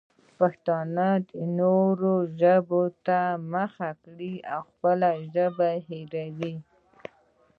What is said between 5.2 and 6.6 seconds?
ژبه هېروي.